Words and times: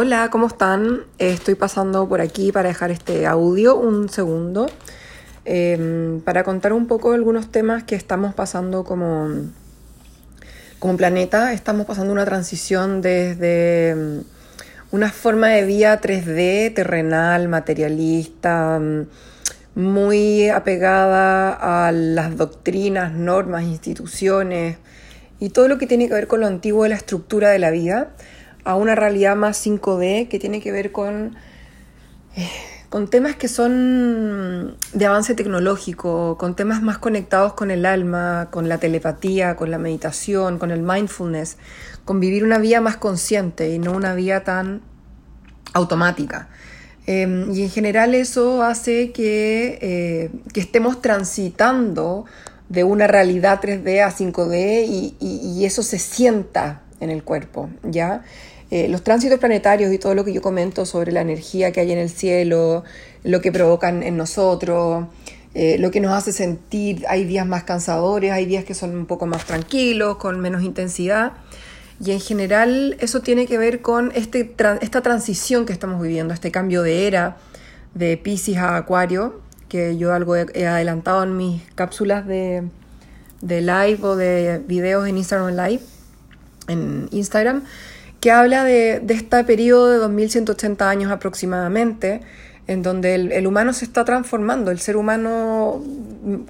Hola, 0.00 0.30
¿cómo 0.30 0.46
están? 0.46 1.00
Estoy 1.18 1.56
pasando 1.56 2.08
por 2.08 2.20
aquí 2.20 2.52
para 2.52 2.68
dejar 2.68 2.92
este 2.92 3.26
audio 3.26 3.74
un 3.74 4.08
segundo 4.08 4.68
em, 5.44 6.20
para 6.20 6.44
contar 6.44 6.72
un 6.72 6.86
poco 6.86 7.14
algunos 7.14 7.50
temas 7.50 7.82
que 7.82 7.96
estamos 7.96 8.32
pasando 8.32 8.84
como, 8.84 9.28
como 10.78 10.96
planeta. 10.96 11.52
Estamos 11.52 11.84
pasando 11.84 12.12
una 12.12 12.24
transición 12.24 13.02
desde 13.02 13.88
em, 13.88 14.22
una 14.92 15.10
forma 15.10 15.48
de 15.48 15.64
vida 15.64 16.00
3D, 16.00 16.72
terrenal, 16.72 17.48
materialista, 17.48 18.76
em, 18.76 19.06
muy 19.74 20.48
apegada 20.48 21.86
a 21.88 21.90
las 21.90 22.36
doctrinas, 22.36 23.12
normas, 23.14 23.64
instituciones 23.64 24.76
y 25.40 25.48
todo 25.48 25.66
lo 25.66 25.76
que 25.76 25.88
tiene 25.88 26.06
que 26.06 26.14
ver 26.14 26.28
con 26.28 26.38
lo 26.38 26.46
antiguo 26.46 26.84
de 26.84 26.90
la 26.90 26.94
estructura 26.94 27.50
de 27.50 27.58
la 27.58 27.72
vida 27.72 28.12
a 28.68 28.74
una 28.74 28.94
realidad 28.94 29.34
más 29.34 29.66
5D 29.66 30.28
que 30.28 30.38
tiene 30.38 30.60
que 30.60 30.70
ver 30.70 30.92
con, 30.92 31.36
eh, 32.36 32.50
con 32.90 33.08
temas 33.08 33.34
que 33.34 33.48
son 33.48 34.76
de 34.92 35.06
avance 35.06 35.34
tecnológico, 35.34 36.36
con 36.36 36.54
temas 36.54 36.82
más 36.82 36.98
conectados 36.98 37.54
con 37.54 37.70
el 37.70 37.86
alma, 37.86 38.48
con 38.50 38.68
la 38.68 38.76
telepatía, 38.76 39.56
con 39.56 39.70
la 39.70 39.78
meditación, 39.78 40.58
con 40.58 40.70
el 40.70 40.82
mindfulness, 40.82 41.56
con 42.04 42.20
vivir 42.20 42.44
una 42.44 42.58
vida 42.58 42.82
más 42.82 42.98
consciente 42.98 43.70
y 43.70 43.78
no 43.78 43.92
una 43.92 44.12
vida 44.12 44.44
tan 44.44 44.82
automática. 45.72 46.50
Em, 47.06 47.50
y 47.50 47.62
en 47.62 47.70
general 47.70 48.14
eso 48.14 48.62
hace 48.62 49.12
que, 49.12 49.78
eh, 49.80 50.30
que, 50.52 50.60
estemos 50.60 51.00
transitando 51.00 52.26
de 52.68 52.84
una 52.84 53.06
realidad 53.06 53.60
3D 53.62 54.02
a 54.02 54.10
5D 54.10 54.84
y, 54.86 55.16
y 55.18 55.64
eso 55.64 55.82
se 55.82 55.98
sienta 55.98 56.82
en 57.00 57.10
el 57.10 57.22
cuerpo, 57.24 57.68
¿ya? 57.82 58.22
Eh, 58.70 58.88
los 58.88 59.02
tránsitos 59.02 59.38
planetarios 59.38 59.92
y 59.92 59.98
todo 59.98 60.14
lo 60.14 60.24
que 60.24 60.32
yo 60.32 60.42
comento 60.42 60.84
sobre 60.84 61.10
la 61.10 61.22
energía 61.22 61.72
que 61.72 61.80
hay 61.80 61.92
en 61.92 61.98
el 61.98 62.10
cielo, 62.10 62.84
lo 63.24 63.40
que 63.40 63.50
provocan 63.50 64.02
en 64.02 64.16
nosotros, 64.16 65.06
eh, 65.54 65.78
lo 65.78 65.90
que 65.90 66.00
nos 66.00 66.12
hace 66.12 66.32
sentir, 66.32 67.04
hay 67.08 67.24
días 67.24 67.46
más 67.46 67.64
cansadores, 67.64 68.30
hay 68.30 68.44
días 68.44 68.64
que 68.64 68.74
son 68.74 68.94
un 68.94 69.06
poco 69.06 69.26
más 69.26 69.46
tranquilos, 69.46 70.18
con 70.18 70.38
menos 70.40 70.62
intensidad. 70.62 71.32
Y 72.04 72.12
en 72.12 72.20
general 72.20 72.96
eso 73.00 73.22
tiene 73.22 73.46
que 73.46 73.58
ver 73.58 73.80
con 73.80 74.12
este, 74.14 74.54
esta 74.82 75.02
transición 75.02 75.66
que 75.66 75.72
estamos 75.72 76.00
viviendo, 76.02 76.34
este 76.34 76.50
cambio 76.50 76.82
de 76.82 77.06
era 77.06 77.38
de 77.94 78.16
Pisces 78.16 78.58
a 78.58 78.76
Acuario, 78.76 79.40
que 79.68 79.96
yo 79.96 80.12
algo 80.12 80.36
he, 80.36 80.66
adelantado 80.66 81.22
en 81.24 81.36
mis 81.36 81.62
cápsulas 81.74 82.26
de, 82.26 82.64
de 83.40 83.60
live 83.60 83.98
o 84.02 84.14
de 84.14 84.62
videos 84.66 85.08
en 85.08 85.18
Instagram 85.18 85.56
Live, 85.56 85.82
en 86.68 87.08
Instagram 87.10 87.64
que 88.20 88.30
habla 88.30 88.64
de, 88.64 89.00
de 89.00 89.14
este 89.14 89.44
periodo 89.44 89.90
de 89.90 89.98
2180 89.98 90.88
años 90.88 91.12
aproximadamente, 91.12 92.20
en 92.66 92.82
donde 92.82 93.14
el, 93.14 93.46
humano 93.46 93.72
se 93.72 93.84
está 93.84 94.04
transformando, 94.04 94.70
el 94.70 94.78
ser 94.78 94.96
humano 94.96 95.82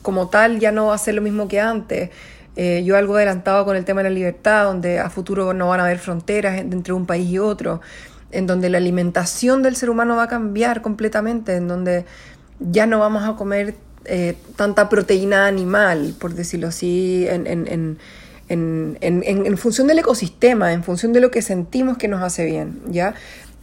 como 0.02 0.28
tal 0.28 0.58
ya 0.58 0.72
no 0.72 0.86
va 0.86 0.94
a 0.94 0.98
ser 0.98 1.14
lo 1.14 1.22
mismo 1.22 1.46
que 1.46 1.60
antes. 1.60 2.10
Eh, 2.56 2.82
yo 2.84 2.96
algo 2.96 3.14
adelantado 3.14 3.64
con 3.64 3.76
el 3.76 3.84
tema 3.84 4.02
de 4.02 4.10
la 4.10 4.14
libertad, 4.14 4.64
donde 4.64 4.98
a 4.98 5.10
futuro 5.10 5.54
no 5.54 5.68
van 5.68 5.78
a 5.78 5.84
haber 5.84 5.98
fronteras 5.98 6.58
entre 6.58 6.92
un 6.92 7.06
país 7.06 7.30
y 7.30 7.38
otro, 7.38 7.80
en 8.32 8.48
donde 8.48 8.68
la 8.68 8.78
alimentación 8.78 9.62
del 9.62 9.76
ser 9.76 9.90
humano 9.90 10.16
va 10.16 10.24
a 10.24 10.28
cambiar 10.28 10.82
completamente, 10.82 11.54
en 11.54 11.68
donde 11.68 12.04
ya 12.58 12.86
no 12.86 12.98
vamos 12.98 13.22
a 13.22 13.36
comer 13.36 13.76
eh, 14.06 14.34
tanta 14.56 14.88
proteína 14.88 15.46
animal, 15.46 16.14
por 16.18 16.34
decirlo 16.34 16.66
así, 16.66 17.26
en, 17.28 17.46
en 17.46 17.68
en, 17.68 17.98
en, 18.48 19.58
función 19.58 19.86
del 19.86 19.98
ecosistema, 19.98 20.72
en 20.72 20.82
función 20.82 21.12
de 21.12 21.20
lo 21.20 21.30
que 21.30 21.42
sentimos 21.42 21.98
que 21.98 22.08
nos 22.08 22.22
hace 22.22 22.44
bien, 22.44 22.80
¿ya? 22.88 23.14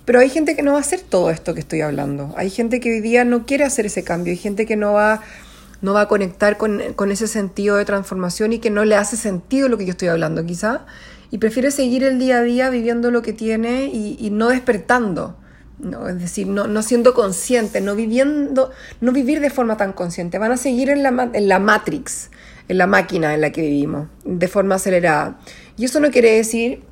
Pero 0.06 0.20
hay 0.20 0.30
gente 0.30 0.56
que 0.56 0.62
no 0.62 0.74
va 0.74 0.78
a 0.78 0.82
hacer 0.82 1.02
todo 1.02 1.32
esto 1.32 1.54
que 1.54 1.60
estoy 1.60 1.82
hablando. 1.82 2.34
Hay 2.38 2.52
gente 2.52 2.80
que 2.80 2.94
hoy 2.94 3.02
día 3.02 3.26
no 3.26 3.46
quiere 3.46 3.64
hacer 3.64 3.88
ese 3.88 4.04
cambio. 4.04 4.32
Hay 4.32 4.38
gente 4.38 4.68
que 4.68 4.76
no 4.76 4.94
va, 4.94 5.22
no 5.82 5.94
va 5.94 6.02
a 6.02 6.08
conectar 6.08 6.58
con, 6.58 6.80
con 6.96 7.12
ese 7.12 7.28
sentido 7.28 7.76
de 7.76 7.86
transformación 7.86 8.54
y 8.54 8.60
que 8.60 8.70
no 8.70 8.86
le 8.86 8.96
hace 8.96 9.18
sentido 9.18 9.68
lo 9.68 9.80
que 9.80 9.86
yo 9.86 9.92
estoy 9.92 10.10
hablando, 10.10 10.46
quizá. 10.46 10.86
Y 11.32 11.40
prefiere 11.40 11.72
seguir 11.72 12.04
el 12.04 12.20
día 12.20 12.38
a 12.38 12.44
día 12.44 12.70
viviendo 12.70 13.10
lo 13.10 13.24
que 13.24 13.34
tiene 13.34 13.86
y, 13.86 14.16
y 14.20 14.30
no 14.30 14.50
despertando. 14.50 15.38
¿no? 15.80 16.08
Es 16.08 16.20
decir, 16.20 16.46
no, 16.48 16.68
no, 16.68 16.84
siendo 16.84 17.16
consciente, 17.16 17.82
no 17.82 17.96
viviendo, 17.96 18.72
no 19.02 19.12
vivir 19.12 19.40
de 19.40 19.50
forma 19.50 19.76
tan 19.76 19.94
consciente. 19.94 20.38
Van 20.38 20.52
a 20.52 20.58
seguir 20.58 20.92
en 20.92 21.02
la, 21.02 21.30
en 21.34 21.48
la 21.48 21.58
Matrix 21.58 22.30
en 22.68 22.78
la 22.78 22.88
máquina 22.88 23.34
en 23.34 23.42
la 23.42 23.52
que 23.52 23.62
vivimos, 23.62 24.08
de 24.24 24.48
forma 24.48 24.76
acelerada. 24.76 25.40
Y 25.78 25.86
eso 25.86 26.00
no 26.00 26.12
quiere 26.12 26.32
decir 26.32 26.84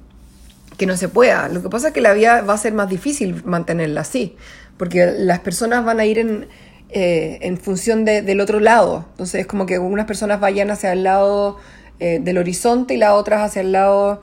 que 0.78 0.86
no 0.86 0.98
se 0.98 1.10
pueda. 1.10 1.50
Lo 1.50 1.62
que 1.62 1.70
pasa 1.70 1.90
es 1.90 1.94
que 1.94 2.02
la 2.02 2.14
vida 2.14 2.42
va 2.42 2.54
a 2.54 2.58
ser 2.58 2.74
más 2.74 2.90
difícil 2.90 3.44
mantenerla 3.46 4.02
así, 4.02 4.36
porque 4.78 5.14
las 5.18 5.40
personas 5.40 5.86
van 5.86 6.00
a 6.00 6.06
ir 6.06 6.20
en, 6.20 6.48
eh, 6.90 7.40
en 7.42 7.58
función 7.58 8.06
del 8.06 8.40
otro 8.40 8.60
lado. 8.60 9.06
Entonces 9.12 9.42
es 9.42 9.48
como 9.48 9.66
que 9.66 9.80
unas 9.80 10.06
personas 10.06 10.40
vayan 10.40 10.72
hacia 10.72 10.92
el 10.94 11.04
lado 11.04 11.58
eh, 12.00 12.20
del 12.22 12.38
horizonte 12.38 12.94
y 12.94 12.98
las 12.98 13.12
otras 13.12 13.42
hacia 13.42 13.62
el 13.62 13.72
lado 13.72 14.22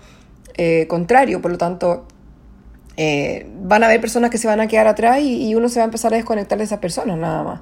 eh, 0.54 0.86
contrario. 0.88 1.40
Por 1.42 1.52
lo 1.52 1.58
tanto, 1.58 2.06
van 3.62 3.82
a 3.82 3.86
haber 3.86 4.00
personas 4.00 4.30
que 4.30 4.36
se 4.36 4.46
van 4.46 4.60
a 4.60 4.68
quedar 4.68 4.86
atrás 4.86 5.20
y, 5.22 5.54
uno 5.54 5.68
se 5.70 5.80
va 5.80 5.84
a 5.84 5.86
empezar 5.86 6.12
a 6.12 6.16
desconectar 6.16 6.58
de 6.58 6.64
esas 6.64 6.80
personas 6.80 7.16
nada 7.16 7.42
más. 7.42 7.60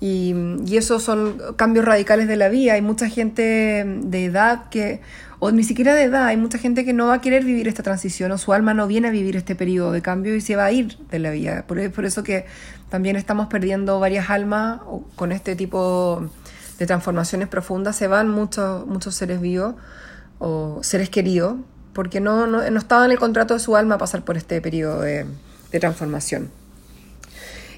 Y, 0.00 0.34
y 0.66 0.76
esos 0.76 1.02
son 1.02 1.40
cambios 1.56 1.84
radicales 1.84 2.28
de 2.28 2.36
la 2.36 2.48
vida. 2.48 2.74
Hay 2.74 2.82
mucha 2.82 3.08
gente 3.08 3.84
de 3.84 4.24
edad 4.24 4.68
que, 4.68 5.00
o 5.40 5.50
ni 5.50 5.64
siquiera 5.64 5.94
de 5.94 6.04
edad, 6.04 6.26
hay 6.26 6.36
mucha 6.36 6.58
gente 6.58 6.84
que 6.84 6.92
no 6.92 7.08
va 7.08 7.14
a 7.14 7.20
querer 7.20 7.44
vivir 7.44 7.66
esta 7.66 7.82
transición 7.82 8.30
o 8.30 8.38
su 8.38 8.52
alma 8.52 8.74
no 8.74 8.86
viene 8.86 9.08
a 9.08 9.10
vivir 9.10 9.36
este 9.36 9.54
periodo 9.54 9.90
de 9.92 10.02
cambio 10.02 10.36
y 10.36 10.40
se 10.40 10.56
va 10.56 10.66
a 10.66 10.72
ir 10.72 10.96
de 11.10 11.18
la 11.18 11.30
vida. 11.30 11.64
Por, 11.66 11.90
por 11.90 12.04
eso 12.04 12.22
que 12.22 12.46
también 12.90 13.16
estamos 13.16 13.48
perdiendo 13.48 13.98
varias 13.98 14.30
almas 14.30 14.80
con 15.16 15.32
este 15.32 15.56
tipo 15.56 16.28
de 16.78 16.86
transformaciones 16.86 17.48
profundas. 17.48 17.96
Se 17.96 18.06
van 18.06 18.28
muchos, 18.28 18.86
muchos 18.86 19.14
seres 19.14 19.40
vivos 19.40 19.74
o 20.38 20.78
seres 20.82 21.10
queridos 21.10 21.56
porque 21.92 22.20
no, 22.20 22.46
no, 22.46 22.70
no 22.70 22.78
estaba 22.78 23.04
en 23.04 23.10
el 23.10 23.18
contrato 23.18 23.54
de 23.54 23.60
su 23.60 23.74
alma 23.74 23.98
pasar 23.98 24.24
por 24.24 24.36
este 24.36 24.60
periodo 24.60 25.00
de, 25.00 25.26
de 25.72 25.80
transformación. 25.80 26.50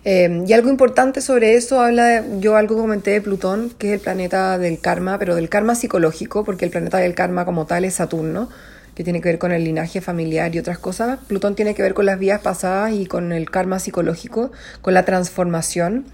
Em, 0.05 0.47
y 0.47 0.53
algo 0.53 0.71
importante 0.71 1.21
sobre 1.21 1.55
eso 1.55 1.81
habla, 1.81 2.25
yo 2.39 2.57
algo 2.57 2.77
comenté 2.77 3.11
de 3.11 3.21
Plutón, 3.21 3.71
que 3.79 3.89
es 3.89 3.95
el 3.95 4.01
planeta 4.01 4.59
del 4.59 4.81
karma, 4.81 5.19
pero 5.19 5.35
del 5.35 5.49
karma 5.49 5.75
psicológico, 5.75 6.45
porque 6.45 6.65
el 6.65 6.71
planeta 6.71 6.99
del 6.99 7.15
karma 7.15 7.45
como 7.45 7.67
tal 7.67 7.85
es 7.85 7.95
Saturno, 7.95 8.49
que 8.95 9.05
tiene 9.05 9.21
que 9.21 9.29
ver 9.29 9.39
con 9.39 9.53
el 9.53 9.65
linaje 9.65 10.01
familiar 10.01 10.55
y 10.55 10.59
otras 10.59 10.79
cosas. 10.79 11.19
Plutón 11.29 11.55
tiene 11.55 11.75
que 11.75 11.83
ver 11.83 11.95
con 11.95 12.07
las 12.07 12.19
vías 12.19 12.41
pasadas 12.41 12.93
y 12.93 13.07
con 13.07 13.33
el 13.33 13.51
karma 13.51 13.79
psicológico, 13.79 14.53
con 14.81 14.95
la 14.95 15.05
transformación. 15.05 16.07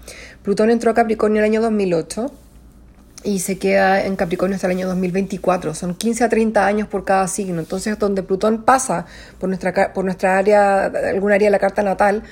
Plutón 0.43 0.69
entró 0.69 0.91
a 0.91 0.93
Capricornio 0.93 1.39
el 1.39 1.45
año 1.45 1.61
2008 1.61 2.31
y 3.23 3.39
se 3.39 3.57
queda 3.57 4.05
en 4.05 4.15
Capricornio 4.15 4.55
hasta 4.55 4.67
el 4.67 4.77
año 4.77 4.87
2024. 4.87 5.73
Son 5.73 5.95
15 5.95 6.23
a 6.23 6.29
30 6.29 6.65
años 6.65 6.87
por 6.87 7.03
cada 7.03 7.27
signo. 7.27 7.59
Entonces, 7.59 7.97
donde 7.97 8.21
Plutón 8.23 8.63
pasa 8.63 9.05
por 9.39 9.49
nuestra, 9.49 9.93
por 9.93 10.05
nuestra 10.05 10.37
área, 10.37 10.85
algún 10.85 11.31
área 11.31 11.47
de 11.47 11.51
la 11.51 11.59
carta 11.59 11.83
natal, 11.83 12.23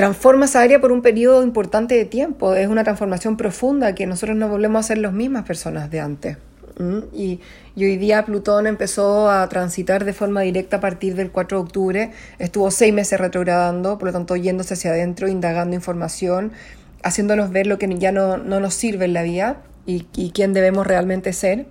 transforma 0.00 0.46
esa 0.46 0.62
área 0.62 0.80
por 0.80 0.92
un 0.92 1.02
periodo 1.02 1.42
importante 1.42 1.94
de 1.94 2.06
tiempo. 2.06 2.54
Es 2.54 2.68
una 2.68 2.84
transformación 2.84 3.36
profunda 3.36 3.94
que 3.94 4.06
nosotros 4.06 4.34
no 4.34 4.48
volvemos 4.48 4.80
a 4.80 4.88
ser 4.88 4.96
las 4.96 5.12
mismas 5.12 5.44
personas 5.44 5.90
de 5.90 6.00
antes. 6.00 6.38
Y, 7.12 7.40
hoy 7.76 7.98
día 7.98 8.24
Plutón 8.24 8.66
empezó 8.66 9.28
a 9.28 9.46
transitar 9.50 10.06
de 10.06 10.14
forma 10.14 10.40
directa 10.40 10.78
a 10.78 10.80
partir 10.80 11.16
del 11.16 11.30
4 11.30 11.58
de 11.58 11.64
octubre. 11.64 12.10
Estuvo 12.38 12.70
seis 12.70 12.94
meses 12.94 13.20
retrogradando, 13.20 13.98
por 13.98 14.06
lo 14.06 14.12
tanto 14.14 14.36
yéndose 14.36 14.72
hacia 14.72 14.92
adentro, 14.92 15.28
indagando 15.28 15.76
información, 15.76 16.52
haciéndonos 17.02 17.50
ver 17.50 17.66
lo 17.66 17.78
que 17.78 17.94
ya 17.98 18.10
no, 18.10 18.38
nos 18.38 18.72
sirve 18.72 19.04
en 19.04 19.12
la 19.12 19.22
vida 19.22 19.60
y, 19.84 20.04
quién 20.32 20.54
debemos 20.54 20.86
realmente 20.86 21.34
ser 21.34 21.66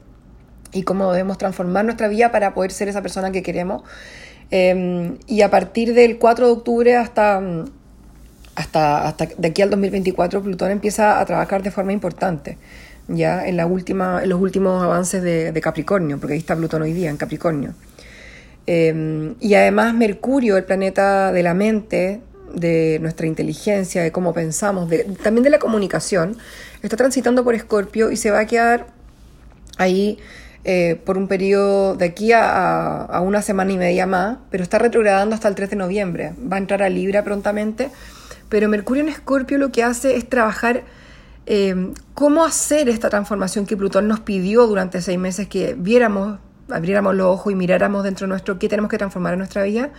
y 0.71 0.83
cómo 0.83 1.11
debemos 1.11 1.39
transformar 1.39 1.83
nuestra 1.83 2.07
vida 2.07 2.31
para 2.31 2.53
poder 2.53 2.69
ser 2.69 2.89
esa 2.89 3.01
persona 3.01 3.31
que 3.31 3.41
queremos. 3.41 3.81
Em, 4.51 5.17
y 5.25 5.41
a 5.41 5.49
partir 5.49 5.95
del 5.95 6.19
4 6.19 6.45
de 6.45 6.51
octubre 6.51 6.95
hasta 6.95 7.41
hasta, 8.59 9.07
hasta 9.07 9.25
de 9.37 9.47
aquí 9.47 9.61
al 9.61 9.69
2024 9.69 10.43
Plutón 10.43 10.71
empieza 10.71 11.21
a 11.21 11.25
trabajar 11.25 11.63
de 11.63 11.71
forma 11.71 11.93
importante, 11.93 12.57
ya 13.07 13.47
en, 13.47 13.55
la 13.55 13.65
última, 13.65 14.21
en 14.21 14.27
los 14.27 14.41
últimos 14.41 14.83
avances 14.83 15.23
de, 15.23 15.61
Capricornio, 15.61 16.19
porque 16.19 16.33
ahí 16.33 16.39
está 16.39 16.57
Plutón 16.57 16.81
hoy 16.81 16.91
día, 16.91 17.09
en 17.09 17.15
Capricornio. 17.15 17.73
Em, 18.67 19.35
y 19.39 19.53
además 19.53 19.93
Mercurio, 19.93 20.57
el 20.57 20.65
planeta 20.65 21.31
de 21.31 21.41
la 21.41 21.53
mente, 21.53 22.19
de 22.53 22.99
nuestra 23.01 23.27
inteligencia, 23.27 24.03
de 24.03 24.11
cómo 24.11 24.33
pensamos, 24.33 24.91
también 25.23 25.43
de 25.43 25.51
la 25.51 25.59
comunicación, 25.59 26.37
está 26.83 26.97
transitando 26.97 27.45
por 27.45 27.55
Escorpio 27.55 28.11
y 28.11 28.17
se 28.17 28.29
va 28.29 28.39
a 28.39 28.45
quedar 28.45 28.87
ahí 29.77 30.19
eh, 30.65 30.99
por 31.05 31.17
un 31.17 31.29
periodo 31.29 31.95
de 31.95 32.05
aquí 32.05 32.33
a, 32.33 33.05
a, 33.05 33.21
una 33.21 33.41
semana 33.41 33.71
y 33.71 33.77
media 33.77 34.05
más, 34.05 34.39
pero 34.51 34.63
está 34.63 34.79
retrogradando 34.79 35.33
hasta 35.33 35.47
el 35.47 35.55
3 35.55 35.69
de 35.69 35.75
noviembre. 35.77 36.33
Va 36.51 36.57
a 36.57 36.59
entrar 36.59 36.83
a 36.83 36.89
Libra 36.89 37.23
prontamente 37.23 37.89
pero 38.49 38.67
Mercurio 38.67 39.03
en 39.03 39.09
Escorpio 39.09 39.57
lo 39.57 39.71
que 39.71 39.83
hace 39.83 40.17
es 40.17 40.27
trabajar 40.27 40.83
eh, 41.45 41.93
cómo 42.13 42.43
hacer 42.43 42.89
esta 42.89 43.09
transformación 43.09 43.65
que 43.65 43.77
Plutón 43.77 44.07
nos 44.07 44.19
pidió 44.19 44.67
durante 44.67 45.01
seis 45.01 45.17
meses 45.17 45.47
que 45.47 45.75
viéramos 45.77 46.39
abriéramos 46.71 47.15
los 47.15 47.27
ojos 47.27 47.51
y 47.51 47.55
miráramos 47.55 48.03
dentro 48.03 48.25
de 48.25 48.29
nuestro 48.29 48.59
qué 48.59 48.69
tenemos 48.69 48.89
que 48.89 48.97
transformar 48.97 49.33
en 49.33 49.39
nuestra 49.39 49.63
vida. 49.63 49.89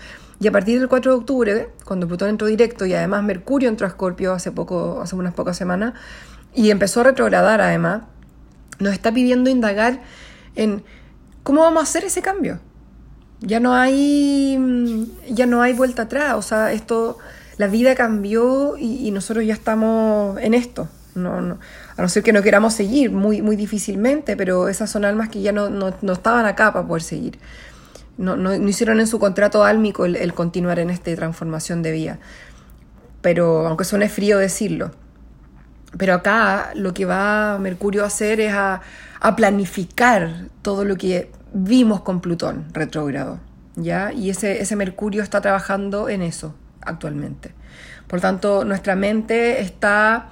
Y 0.41 0.49
a 0.49 0.53
partir 0.53 0.79
del 0.79 0.89
4 0.89 1.13
de 1.13 1.19
octubre, 1.19 1.69
cuando 1.85 2.07
Plutón 2.07 2.31
entró 2.31 2.47
directo 2.47 2.87
y 2.87 2.95
además 2.95 3.23
Mercurio 3.23 3.69
entró 3.69 3.87
a 3.87 3.91
Escorpio 3.91 4.33
hace, 4.33 4.53
hace 5.03 5.17
unas 5.17 5.35
pocas 5.35 5.57
semanas 5.57 5.95
y 6.55 6.71
empezó 6.71 7.01
a 7.01 7.05
retrogradar 7.05 7.61
además, 7.61 8.03
nos 8.79 8.93
está 8.93 9.13
pidiendo 9.13 9.51
indagar 9.51 10.01
en 10.57 10.83
cómo 11.43 11.63
vamos 11.63 11.81
a 11.81 11.83
hacer 11.85 12.05
ese 12.05 12.23
cambio. 12.23 12.59
Ya 13.41 13.61
no 13.61 13.75
hay, 13.75 15.13
ya 15.31 15.47
no 15.47 15.63
hay 15.63 15.73
vuelta 15.73 16.03
atrás, 16.03 16.35
o 16.37 16.43
sea, 16.43 16.73
esto, 16.73 17.19
la 17.61 17.69
vida 17.69 17.95
cambió 17.95 18.79
y, 18.79 19.11
nosotros 19.11 19.45
ya 19.45 19.53
estamos 19.53 20.41
en 20.41 20.55
esto. 20.55 20.89
No, 21.15 21.43
no, 21.43 21.59
a 21.95 22.01
no 22.01 22.09
ser 22.09 22.23
que 22.23 22.33
no 22.33 22.41
queramos 22.41 22.73
seguir 22.73 23.11
muy, 23.11 23.43
muy 23.43 23.55
difícilmente, 23.55 24.35
pero 24.35 24.71
esas 24.71 24.89
son 24.89 25.05
almas 25.05 25.29
que 25.29 25.43
ya 25.43 25.53
no, 25.53 25.69
no, 25.69 26.13
estaban 26.13 26.47
acá 26.47 26.73
para 26.73 26.87
poder 26.87 27.03
seguir. 27.03 27.39
No, 28.17 28.35
no, 28.35 28.55
hicieron 28.55 28.99
en 28.99 29.07
su 29.07 29.19
contrato 29.19 29.63
álmico 29.63 30.07
el, 30.07 30.17
el 30.17 30.33
continuar 30.33 30.79
en 30.79 30.89
esta 30.89 31.15
transformación 31.15 31.83
de 31.83 31.93
vida. 31.93 32.19
Pero 33.21 33.67
aunque 33.67 33.85
suene 33.85 34.09
frío 34.09 34.39
decirlo. 34.39 34.93
Pero 35.99 36.15
acá 36.15 36.71
lo 36.75 36.95
que 36.95 37.05
va 37.05 37.59
Mercurio 37.59 38.05
a 38.05 38.07
hacer 38.07 38.41
es 38.41 38.55
a, 38.55 38.81
a 39.21 39.37
planificar 39.37 40.47
todo 40.63 40.87
lo 40.87 40.97
que 40.97 41.31
vimos 41.53 42.01
con 42.01 42.23
Plutón 42.23 42.65
retrógrado. 42.73 43.39
¿ya? 43.77 44.15
Y 44.15 44.31
ese, 44.31 44.63
ese 44.63 44.77
Mercurio 44.77 45.23
está 45.23 45.43
trabajando 45.43 46.09
en 46.09 46.23
eso 46.23 46.55
actualmente. 46.81 47.53
Por 48.07 48.21
tanto, 48.21 48.65
nuestra 48.65 48.97
mente 48.97 49.61
está 49.61 50.31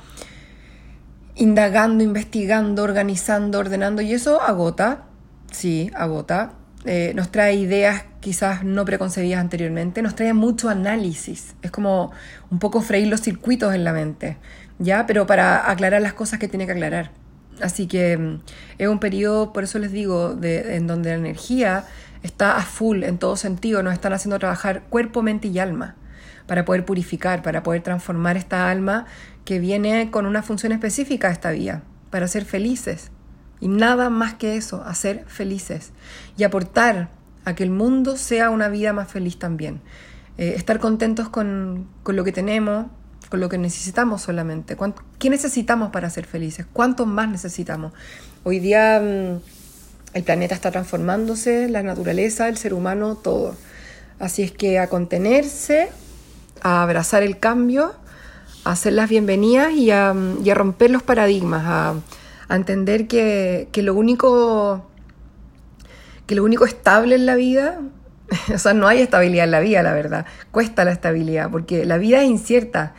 indagando, 1.36 2.02
investigando, 2.02 2.82
organizando, 2.82 3.60
ordenando, 3.60 4.02
y 4.02 4.12
eso 4.12 4.42
agota, 4.42 5.04
sí, 5.52 5.90
agota. 5.94 6.54
Eh, 6.84 7.12
nos 7.14 7.30
trae 7.30 7.54
ideas 7.54 8.04
quizás 8.20 8.64
no 8.64 8.84
preconcebidas 8.84 9.40
anteriormente, 9.40 10.02
nos 10.02 10.14
trae 10.14 10.32
mucho 10.32 10.68
análisis. 10.68 11.54
Es 11.62 11.70
como 11.70 12.12
un 12.50 12.58
poco 12.58 12.80
freír 12.80 13.08
los 13.08 13.20
circuitos 13.20 13.74
en 13.74 13.84
la 13.84 13.92
mente, 13.92 14.38
¿ya? 14.78 15.06
Pero 15.06 15.26
para 15.26 15.70
aclarar 15.70 16.02
las 16.02 16.14
cosas 16.14 16.38
que 16.38 16.48
tiene 16.48 16.66
que 16.66 16.72
aclarar. 16.72 17.12
Así 17.60 17.86
que 17.86 18.16
mm, 18.16 18.40
es 18.78 18.88
un 18.88 18.98
periodo, 18.98 19.52
por 19.52 19.64
eso 19.64 19.78
les 19.78 19.92
digo, 19.92 20.34
de, 20.34 20.76
en 20.76 20.86
donde 20.86 21.10
la 21.10 21.16
energía 21.16 21.84
está 22.24 22.56
a 22.56 22.62
full 22.62 23.04
en 23.04 23.18
todo 23.18 23.36
sentido, 23.36 23.82
nos 23.82 23.92
están 23.92 24.12
haciendo 24.12 24.38
trabajar 24.40 24.82
cuerpo, 24.88 25.22
mente 25.22 25.48
y 25.48 25.58
alma 25.60 25.94
para 26.48 26.64
poder 26.64 26.84
purificar, 26.84 27.42
para 27.42 27.62
poder 27.62 27.82
transformar 27.82 28.36
esta 28.36 28.68
alma 28.68 29.06
que 29.44 29.60
viene 29.60 30.10
con 30.10 30.26
una 30.26 30.42
función 30.42 30.72
específica 30.72 31.28
a 31.28 31.30
esta 31.30 31.52
vía, 31.52 31.82
para 32.10 32.26
ser 32.26 32.44
felices. 32.44 33.12
Y 33.60 33.68
nada 33.68 34.10
más 34.10 34.34
que 34.34 34.56
eso, 34.56 34.82
hacer 34.84 35.24
felices 35.28 35.92
y 36.36 36.42
aportar 36.42 37.10
a 37.44 37.54
que 37.54 37.62
el 37.62 37.70
mundo 37.70 38.16
sea 38.16 38.50
una 38.50 38.68
vida 38.68 38.92
más 38.92 39.08
feliz 39.08 39.38
también. 39.38 39.80
Eh, 40.38 40.54
estar 40.56 40.80
contentos 40.80 41.28
con, 41.28 41.88
con 42.02 42.16
lo 42.16 42.24
que 42.24 42.32
tenemos, 42.32 42.86
con 43.28 43.40
lo 43.40 43.48
que 43.48 43.58
necesitamos 43.58 44.22
solamente. 44.22 44.76
¿Qué 45.18 45.30
necesitamos 45.30 45.90
para 45.90 46.08
ser 46.08 46.26
felices? 46.26 46.66
¿Cuánto 46.72 47.04
más 47.06 47.28
necesitamos? 47.28 47.92
Hoy 48.44 48.58
día 48.58 49.00
mm, 49.00 49.40
el 50.14 50.22
planeta 50.22 50.54
está 50.54 50.70
transformándose, 50.70 51.68
la 51.68 51.82
naturaleza, 51.82 52.48
el 52.48 52.56
ser 52.56 52.72
humano, 52.72 53.16
todo. 53.16 53.54
Así 54.18 54.42
es 54.42 54.52
que 54.52 54.78
a 54.78 54.88
contenerse, 54.88 55.90
a 56.62 56.82
abrazar 56.82 57.22
el 57.22 57.38
cambio, 57.38 57.94
a 58.64 58.72
hacer 58.72 58.92
las 58.92 59.08
bienvenidas 59.08 59.72
y 59.72 59.90
a, 59.90 60.14
romper 60.54 60.90
los 60.90 61.02
paradigmas, 61.02 61.64
a, 61.66 61.94
entender 62.54 63.06
que, 63.06 63.68
que, 63.72 63.82
lo 63.82 63.94
único 63.94 64.88
que 66.28 66.34
lo 66.34 66.44
único 66.44 66.66
estable 66.66 67.14
en 67.14 67.24
la 67.24 67.34
vida, 67.34 67.80
o 68.54 68.58
sea, 68.58 68.74
no 68.74 68.86
hay 68.86 69.00
estabilidad 69.00 69.44
en 69.44 69.50
la 69.50 69.60
vida, 69.60 69.82
la 69.82 69.94
verdad, 69.94 70.26
cuesta 70.50 70.84
la 70.84 70.92
estabilidad, 70.92 71.50
porque 71.50 71.86
la 71.86 71.96
vida 71.96 72.22
es 72.22 72.28
incierta, 72.28 72.94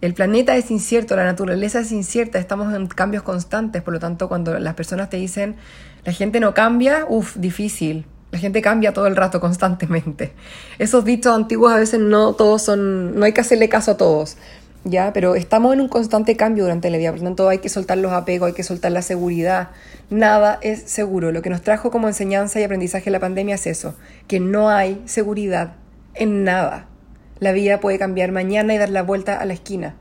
el 0.00 0.14
planeta 0.14 0.56
es 0.56 0.70
incierto, 0.72 1.14
la 1.14 1.24
naturaleza 1.24 1.78
es 1.78 1.92
incierta, 1.92 2.40
estamos 2.40 2.74
en 2.74 2.88
cambios 2.88 3.22
constantes, 3.22 3.82
por 3.82 3.94
lo 3.94 4.00
tanto, 4.00 4.28
cuando 4.28 4.58
las 4.58 4.74
personas 4.74 5.08
te 5.08 5.16
dicen, 5.16 5.54
la 6.04 6.12
gente 6.12 6.40
no 6.40 6.54
cambia, 6.54 7.06
uff, 7.08 7.36
difícil, 7.36 8.04
la 8.32 8.38
gente 8.38 8.62
cambia 8.62 8.94
todo 8.94 9.06
el 9.06 9.14
rato, 9.14 9.40
constantemente. 9.40 10.32
Esos 10.78 11.04
dichos 11.04 11.36
antiguos 11.36 11.70
a 11.70 11.76
veces 11.76 12.00
no 12.00 12.32
todos 12.32 12.62
son, 12.62 13.18
no 13.18 13.26
hay 13.26 13.32
que 13.32 13.42
hacerle 13.42 13.68
caso 13.68 13.92
a 13.92 13.96
todos, 13.98 14.38
¿ya? 14.84 15.12
Pero 15.12 15.34
estamos 15.34 15.74
en 15.74 15.82
un 15.82 15.88
constante 15.88 16.34
cambio 16.34 16.64
durante 16.64 16.88
la 16.88 16.96
vida, 16.96 17.10
por 17.10 17.18
lo 17.20 17.26
tanto 17.26 17.48
hay 17.50 17.58
que 17.58 17.68
soltar 17.68 17.98
los 17.98 18.10
apegos, 18.12 18.48
hay 18.48 18.54
que 18.54 18.62
soltar 18.62 18.90
la 18.90 19.02
seguridad. 19.02 19.68
Nada 20.08 20.58
es 20.62 20.82
seguro. 20.84 21.30
Lo 21.30 21.42
que 21.42 21.50
nos 21.50 21.60
trajo 21.60 21.90
como 21.90 22.08
enseñanza 22.08 22.58
y 22.58 22.62
aprendizaje 22.62 23.10
la 23.10 23.20
pandemia 23.20 23.56
es 23.56 23.66
eso, 23.66 23.94
que 24.28 24.40
no 24.40 24.70
hay 24.70 25.02
seguridad 25.04 25.74
en 26.14 26.42
nada. 26.42 26.86
La 27.38 27.52
vida 27.52 27.80
puede 27.80 27.98
cambiar 27.98 28.32
mañana 28.32 28.74
y 28.74 28.78
dar 28.78 28.88
la 28.88 29.02
vuelta 29.02 29.36
a 29.38 29.44
la 29.44 29.52
esquina. 29.52 29.94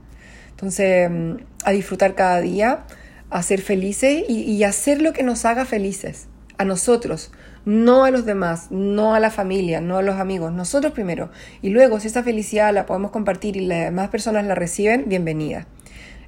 Entonces, 0.52 1.10
mm, 1.12 1.34
a 1.66 1.72
disfrutar 1.72 2.16
cada 2.16 2.40
día, 2.40 2.86
a 3.30 3.44
ser 3.44 3.62
felices 3.62 4.24
y, 4.30 4.44
y 4.44 4.64
hacer 4.64 5.02
lo 5.02 5.12
que 5.12 5.24
nos 5.24 5.44
haga 5.44 5.66
felices, 5.66 6.28
a 6.62 6.66
nosotros 6.66 7.32
no 7.66 8.06
a 8.06 8.12
los 8.12 8.26
demás, 8.26 8.68
no 8.72 9.14
a 9.14 9.20
la 9.20 9.30
familia, 9.30 9.82
no 9.82 9.98
a 9.98 10.02
los 10.02 10.16
amigos, 10.16 10.52
nosotros 10.52 10.94
primero. 10.94 11.30
Y 11.62 11.70
luego, 11.70 12.00
si 12.00 12.08
esa 12.08 12.24
felicidad 12.24 12.74
la 12.74 12.86
podemos 12.86 13.12
compartir 13.12 13.58
y 13.58 13.66
las 13.66 13.86
demás 13.86 14.10
personas 14.10 14.46
la 14.46 14.56
reciben, 14.56 15.06
bienvenida. 15.08 15.68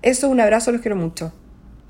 Eso, 0.01 0.29
un 0.29 0.39
abrazo, 0.39 0.71
los 0.71 0.81
quiero 0.81 0.95
mucho. 0.95 1.33